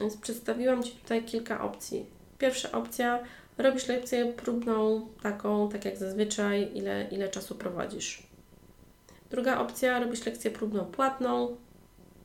Więc 0.00 0.16
przedstawiłam 0.16 0.82
Ci 0.82 0.92
tutaj 0.92 1.24
kilka 1.24 1.60
opcji. 1.64 2.06
Pierwsza 2.38 2.72
opcja, 2.72 3.22
robisz 3.58 3.88
lekcję 3.88 4.32
próbną, 4.32 5.08
taką, 5.22 5.68
tak 5.68 5.84
jak 5.84 5.96
zazwyczaj, 5.96 6.70
ile, 6.74 7.08
ile 7.10 7.28
czasu 7.28 7.54
prowadzisz. 7.54 8.26
Druga 9.30 9.58
opcja, 9.58 10.00
robisz 10.00 10.26
lekcję 10.26 10.50
próbną 10.50 10.84
płatną, 10.84 11.56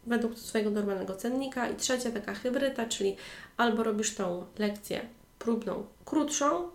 według 0.08 0.40
swojego 0.40 0.72
normalnego 0.72 1.16
cennika. 1.16 1.70
I 1.70 1.76
trzecia 1.76 2.12
taka 2.12 2.34
hybryda, 2.34 2.86
czyli 2.86 3.16
albo 3.58 3.84
robisz 3.84 4.16
tą 4.16 4.46
lekcję 4.58 5.02
próbną 5.40 5.86
krótszą, 6.06 6.70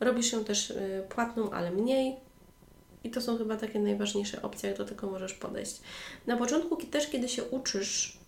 robisz 0.00 0.32
ją 0.32 0.44
też 0.44 0.70
y, 0.70 1.06
płatną, 1.08 1.50
ale 1.50 1.70
mniej. 1.70 2.16
I 3.04 3.10
to 3.10 3.20
są 3.20 3.38
chyba 3.38 3.56
takie 3.56 3.78
najważniejsze 3.78 4.42
opcje, 4.42 4.68
jak 4.68 4.78
do 4.78 4.84
tego 4.84 5.10
możesz 5.10 5.34
podejść. 5.34 5.80
Na 6.26 6.36
początku 6.36 6.76
też, 6.76 7.08
kiedy 7.08 7.28
się 7.28 7.44
uczysz, 7.44 8.18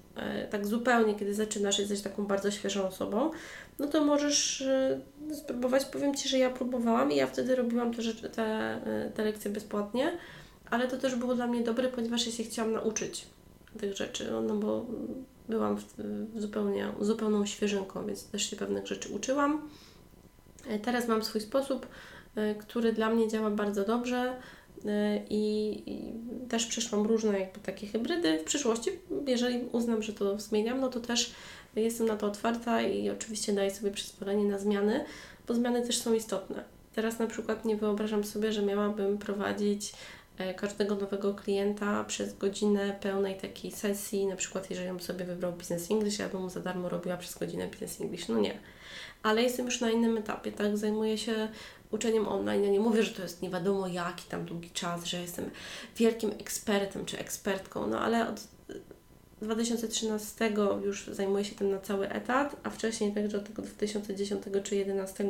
y, 0.45 0.49
tak 0.51 0.67
zupełnie, 0.67 1.15
kiedy 1.15 1.35
zaczynasz, 1.35 1.79
jesteś 1.79 2.01
taką 2.01 2.27
bardzo 2.27 2.51
świeżą 2.51 2.87
osobą, 2.87 3.31
no 3.79 3.87
to 3.87 4.05
możesz 4.05 4.61
y, 4.61 5.01
spróbować. 5.35 5.85
Powiem 5.85 6.15
Ci, 6.15 6.29
że 6.29 6.39
ja 6.39 6.51
próbowałam 6.51 7.13
i 7.13 7.17
ja 7.17 7.27
wtedy 7.27 7.57
robiłam 7.57 7.95
te, 7.95 8.29
te, 8.29 8.81
te 9.15 9.25
lekcje 9.25 9.51
bezpłatnie, 9.51 10.19
ale 10.71 10.89
to 10.89 10.97
też 10.97 11.15
było 11.15 11.35
dla 11.35 11.47
mnie 11.47 11.61
dobre, 11.61 11.89
ponieważ 11.89 12.27
ja 12.27 12.33
się 12.33 12.45
chciałam 12.45 12.73
nauczyć 12.73 13.27
tych 13.79 13.97
rzeczy, 13.97 14.33
no 14.49 14.55
bo 14.55 14.87
byłam 15.49 15.77
w, 15.77 15.85
w 16.35 16.41
zupełnie, 16.41 16.93
zupełną 17.01 17.47
świeżynką, 17.47 18.07
więc 18.07 18.27
też 18.27 18.51
się 18.51 18.57
pewnych 18.57 18.87
rzeczy 18.87 19.09
uczyłam. 19.09 19.69
E, 20.69 20.79
teraz 20.79 21.09
mam 21.09 21.23
swój 21.23 21.41
sposób, 21.41 21.87
e, 22.37 22.55
który 22.55 22.93
dla 22.93 23.11
mnie 23.11 23.29
działa 23.29 23.51
bardzo 23.51 23.85
dobrze 23.85 24.37
e, 24.87 25.21
i, 25.31 25.83
też 26.49 26.67
przeszłam 26.67 27.07
różne 27.07 27.41
jakby 27.41 27.61
takie 27.61 27.87
hybrydy. 27.87 28.39
W 28.39 28.45
przyszłości, 28.45 28.91
jeżeli 29.27 29.65
uznam, 29.73 30.03
że 30.03 30.13
to 30.13 30.39
zmieniam, 30.39 30.81
no 30.81 30.89
to 30.89 31.01
też 31.01 31.33
jestem 31.77 32.07
na 32.07 32.17
to 32.17 32.27
otwarta 32.27 32.83
i 32.83 33.11
oczywiście 33.11 33.53
daję 33.53 33.71
sobie 33.71 33.91
przyzwolenie 33.91 34.45
na 34.45 34.59
zmiany, 34.59 35.05
bo 35.49 35.55
zmiany 35.55 35.83
też 35.83 35.99
są 35.99 36.15
istotne. 36.15 36.65
Teraz 36.95 37.19
na 37.19 37.27
przykład 37.27 37.65
nie 37.65 37.77
wyobrażam 37.77 38.25
sobie, 38.25 38.53
że 38.53 38.63
miałabym 38.63 39.19
prowadzić 39.19 39.93
każdego 40.57 40.95
nowego 40.95 41.35
klienta 41.35 42.05
przez 42.05 42.39
godzinę 42.39 42.99
pełnej 43.01 43.37
takiej 43.37 43.71
sesji, 43.73 44.27
na 44.27 44.37
przykład 44.37 44.71
jeżeli 44.71 44.89
bym 44.89 45.01
sobie 45.01 45.25
wybrał 45.25 45.53
Business 45.53 45.91
English, 45.91 46.19
ja 46.19 46.29
bym 46.29 46.43
mu 46.43 46.51
za 46.51 46.61
darmo 46.61 46.89
robiła 46.89 47.17
przez 47.17 47.39
godzinę 47.39 47.67
Business 47.67 48.01
English. 48.01 48.29
No 48.29 48.39
nie. 48.39 48.59
Ale 49.23 49.43
jestem 49.43 49.67
już 49.67 49.81
na 49.81 49.91
innym 49.91 50.17
etapie, 50.17 50.53
tak? 50.53 50.77
Zajmuję 50.77 51.19
się 51.19 51.49
uczeniem 51.91 52.29
online. 52.29 52.65
Ja 52.65 52.71
nie 52.71 52.81
mówię, 52.81 53.03
że 53.03 53.15
to 53.15 53.23
jest 53.23 53.43
nie 53.43 53.51
wiadomo 53.51 53.89
jaki 53.89 54.25
tam 54.29 54.45
długi 54.45 54.71
czas, 54.71 55.05
że 55.05 55.21
jestem 55.21 55.51
wielkim 55.97 56.31
ekspertem 56.31 57.05
czy 57.05 57.19
ekspertką, 57.19 57.87
no 57.87 58.01
ale 58.01 58.29
od 58.29 58.41
2013 59.43 60.51
już 60.85 61.07
zajmuję 61.07 61.45
się 61.45 61.55
tym 61.55 61.71
na 61.71 61.79
cały 61.79 62.09
etat, 62.09 62.57
a 62.63 62.71
wcześniej 62.71 63.13
także 63.13 63.39
od 63.39 63.47
tego 63.47 63.63
2010 63.63 64.45
czy 64.45 64.51
2011 64.51 65.29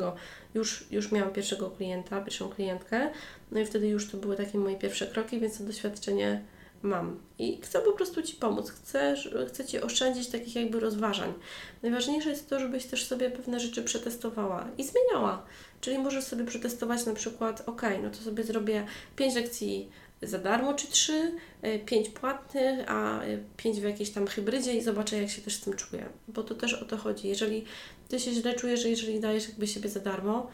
już, 0.54 0.86
już 0.90 1.12
miałam 1.12 1.32
pierwszego 1.32 1.70
klienta, 1.70 2.20
pierwszą 2.20 2.48
klientkę. 2.48 3.10
No 3.52 3.60
i 3.60 3.66
wtedy 3.66 3.88
już 3.88 4.10
to 4.10 4.16
były 4.16 4.36
takie 4.36 4.58
moje 4.58 4.76
pierwsze 4.76 5.06
kroki, 5.06 5.40
więc 5.40 5.58
to 5.58 5.64
doświadczenie 5.64 6.42
mam. 6.82 7.20
I 7.38 7.60
chcę 7.62 7.80
po 7.80 7.92
prostu 7.92 8.22
Ci 8.22 8.36
pomóc, 8.36 8.70
chcę, 8.70 9.14
chcę 9.48 9.64
Ci 9.64 9.80
oszczędzić 9.80 10.28
takich 10.28 10.56
jakby 10.56 10.80
rozważań. 10.80 11.32
Najważniejsze 11.82 12.30
jest 12.30 12.48
to, 12.48 12.60
żebyś 12.60 12.86
też 12.86 13.06
sobie 13.06 13.30
pewne 13.30 13.60
rzeczy 13.60 13.82
przetestowała 13.82 14.68
i 14.78 14.84
zmieniała. 14.84 15.42
Czyli 15.80 15.98
możesz 15.98 16.24
sobie 16.24 16.44
przetestować 16.44 17.06
na 17.06 17.14
przykład, 17.14 17.62
ok, 17.66 17.82
no 18.02 18.10
to 18.10 18.16
sobie 18.16 18.44
zrobię 18.44 18.86
5 19.16 19.34
lekcji 19.34 19.90
za 20.22 20.38
darmo, 20.38 20.74
czy 20.74 20.86
trzy, 20.86 21.32
e, 21.62 21.78
pięć 21.78 22.08
płatnych, 22.08 22.90
a 22.90 23.22
e, 23.22 23.38
pięć 23.56 23.80
w 23.80 23.82
jakiejś 23.82 24.10
tam 24.10 24.26
hybrydzie 24.26 24.74
i 24.74 24.82
zobaczę, 24.82 25.22
jak 25.22 25.30
się 25.30 25.42
też 25.42 25.54
z 25.54 25.60
tym 25.60 25.74
czuję. 25.74 26.06
Bo 26.28 26.42
to 26.42 26.54
też 26.54 26.74
o 26.74 26.84
to 26.84 26.96
chodzi. 26.96 27.28
Jeżeli 27.28 27.64
Ty 28.08 28.20
się 28.20 28.32
źle 28.32 28.54
czujesz, 28.54 28.80
że 28.82 28.88
jeżeli 28.88 29.20
dajesz 29.20 29.48
jakby 29.48 29.66
siebie 29.66 29.88
za 29.88 30.00
darmo, 30.00 30.50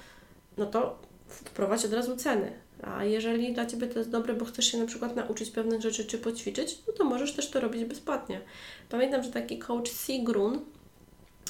no 0.57 0.67
to 0.67 0.99
wprowadź 1.29 1.85
od 1.85 1.93
razu 1.93 2.17
ceny. 2.17 2.53
A 2.83 3.05
jeżeli 3.05 3.53
dla 3.53 3.67
Ciebie 3.67 3.87
to 3.87 3.99
jest 3.99 4.11
dobre, 4.11 4.35
bo 4.35 4.45
chcesz 4.45 4.67
się 4.73 4.79
na 4.79 4.87
przykład 4.87 5.17
nauczyć 5.17 5.51
pewnych 5.51 5.81
rzeczy 5.81 6.05
czy 6.05 6.19
poćwiczyć, 6.19 6.79
no 6.89 6.93
to 6.93 7.05
możesz 7.05 7.35
też 7.35 7.51
to 7.51 7.61
robić 7.61 7.85
bezpłatnie. 7.85 8.41
Pamiętam, 8.89 9.23
że 9.23 9.31
taki 9.31 9.59
coach 9.59 9.89
Sigrun, 9.89 10.61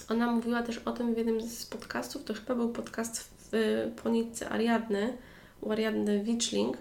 ona 0.09 0.33
mówiła 0.33 0.63
też 0.63 0.79
o 0.79 0.93
tym 0.93 1.15
w 1.15 1.19
jednym 1.19 1.41
z 1.41 1.67
podcastów, 1.67 2.25
to 2.25 2.35
chyba 2.35 2.55
był 2.55 2.69
podcast 2.69 3.31
w 3.39 3.53
Ponicy 4.03 4.49
Ariadny, 4.49 5.17
u 5.61 5.73
Ariadny 5.73 6.25
Wiczling, 6.25 6.77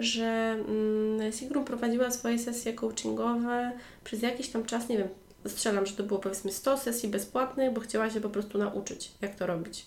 że 0.00 0.56
mm, 0.68 1.32
Sigrun 1.32 1.64
prowadziła 1.64 2.10
swoje 2.10 2.38
sesje 2.38 2.72
coachingowe 2.72 3.72
przez 4.04 4.22
jakiś 4.22 4.48
tam 4.48 4.64
czas, 4.64 4.88
nie 4.88 4.98
wiem, 4.98 5.08
strzelam, 5.46 5.86
że 5.86 5.96
to 5.96 6.02
było 6.02 6.20
powiedzmy 6.20 6.52
100 6.52 6.78
sesji 6.78 7.08
bezpłatnych, 7.08 7.72
bo 7.72 7.80
chciała 7.80 8.10
się 8.10 8.20
po 8.20 8.30
prostu 8.30 8.58
nauczyć, 8.58 9.12
jak 9.20 9.34
to 9.34 9.46
robić. 9.46 9.86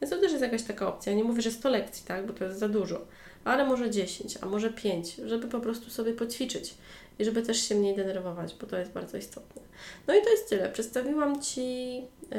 Więc 0.00 0.10
to 0.10 0.20
też 0.20 0.30
jest 0.30 0.44
jakaś 0.44 0.62
taka 0.62 0.88
opcja. 0.88 1.14
Nie 1.14 1.24
mówię, 1.24 1.42
że 1.42 1.50
100 1.50 1.70
lekcji, 1.70 2.04
tak, 2.06 2.26
bo 2.26 2.32
to 2.32 2.44
jest 2.44 2.58
za 2.58 2.68
dużo, 2.68 3.06
ale 3.44 3.66
może 3.66 3.90
10, 3.90 4.38
a 4.40 4.46
może 4.46 4.70
5, 4.70 5.14
żeby 5.14 5.48
po 5.48 5.60
prostu 5.60 5.90
sobie 5.90 6.12
poćwiczyć 6.12 6.74
i 7.18 7.24
żeby 7.24 7.42
też 7.42 7.68
się 7.68 7.74
mniej 7.74 7.96
denerwować, 7.96 8.54
bo 8.60 8.66
to 8.66 8.78
jest 8.78 8.92
bardzo 8.92 9.16
istotne. 9.16 9.62
No 10.06 10.14
i 10.14 10.22
to 10.22 10.30
jest 10.30 10.48
tyle. 10.48 10.68
Przedstawiłam 10.68 11.42
Ci 11.42 12.02
y, 12.32 12.36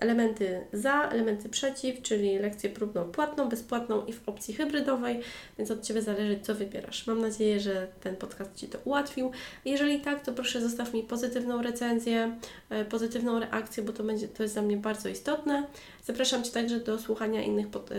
elementy 0.00 0.60
za, 0.72 1.08
elementy 1.08 1.48
przeciw, 1.48 2.02
czyli 2.02 2.38
lekcję 2.38 2.70
próbną 2.70 3.04
płatną, 3.04 3.48
bezpłatną 3.48 4.06
i 4.06 4.12
w 4.12 4.28
opcji 4.28 4.54
hybrydowej, 4.54 5.20
więc 5.58 5.70
od 5.70 5.82
Ciebie 5.82 6.02
zależy, 6.02 6.40
co 6.42 6.54
wybierasz. 6.54 7.06
Mam 7.06 7.20
nadzieję, 7.20 7.60
że 7.60 7.88
ten 8.00 8.16
podcast 8.16 8.56
Ci 8.56 8.68
to 8.68 8.78
ułatwił. 8.84 9.30
Jeżeli 9.64 10.00
tak, 10.00 10.24
to 10.24 10.32
proszę 10.32 10.60
zostaw 10.60 10.94
mi 10.94 11.02
pozytywną 11.02 11.62
recenzję, 11.62 12.38
y, 12.82 12.84
pozytywną 12.84 13.40
reakcję, 13.40 13.82
bo 13.82 13.92
to, 13.92 14.04
będzie, 14.04 14.28
to 14.28 14.42
jest 14.42 14.54
dla 14.54 14.62
mnie 14.62 14.76
bardzo 14.76 15.08
istotne. 15.08 15.66
Zapraszam 16.04 16.44
Cię 16.44 16.50
także 16.50 16.80
do 16.80 16.98
słuchania 16.98 17.42
innych 17.42 17.68
pod, 17.68 17.90
y, 17.90 17.94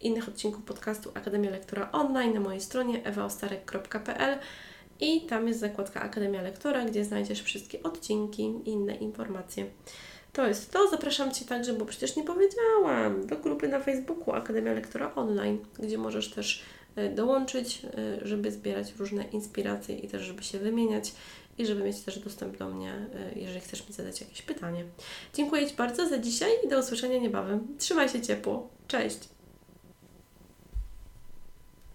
innych 0.00 0.28
odcinków 0.28 0.64
podcastu 0.64 1.10
Akademia 1.14 1.50
Lektora 1.50 1.92
Online 1.92 2.34
na 2.34 2.40
mojej 2.40 2.60
stronie 2.60 3.04
ewaostarek.pl 3.04 4.38
i 5.00 5.20
tam 5.20 5.48
jest 5.48 5.60
zakładka 5.60 6.02
Akademia 6.02 6.42
Lektora, 6.42 6.84
gdzie 6.84 7.04
znajdziesz 7.04 7.42
wszystkie 7.42 7.82
odcinki 7.82 8.42
i 8.42 8.68
inne 8.68 8.94
informacje. 8.94 9.66
To 10.32 10.46
jest 10.46 10.72
to. 10.72 10.90
Zapraszam 10.90 11.32
Cię 11.32 11.44
także, 11.44 11.72
bo 11.72 11.84
przecież 11.84 12.16
nie 12.16 12.24
powiedziałam, 12.24 13.26
do 13.26 13.36
grupy 13.36 13.68
na 13.68 13.80
Facebooku 13.80 14.34
Akademia 14.34 14.72
Lektora 14.72 15.14
Online, 15.14 15.58
gdzie 15.78 15.98
możesz 15.98 16.30
też 16.30 16.62
e, 16.96 17.08
dołączyć, 17.08 17.82
e, 17.84 18.26
żeby 18.26 18.50
zbierać 18.50 18.94
różne 18.98 19.24
inspiracje 19.24 19.98
i 19.98 20.08
też, 20.08 20.22
żeby 20.22 20.42
się 20.42 20.58
wymieniać 20.58 21.12
i 21.58 21.66
żeby 21.66 21.82
mieć 21.82 22.00
też 22.00 22.18
dostęp 22.18 22.56
do 22.56 22.68
mnie, 22.68 22.92
e, 22.92 23.38
jeżeli 23.38 23.60
chcesz 23.60 23.88
mi 23.88 23.94
zadać 23.94 24.20
jakieś 24.20 24.42
pytanie. 24.42 24.84
Dziękuję 25.34 25.66
Ci 25.66 25.76
bardzo 25.76 26.08
za 26.08 26.18
dzisiaj 26.18 26.50
i 26.64 26.68
do 26.68 26.78
usłyszenia 26.78 27.18
niebawem. 27.18 27.66
Trzymaj 27.78 28.08
się 28.08 28.22
ciepło. 28.22 28.68
Cześć! 28.88 29.35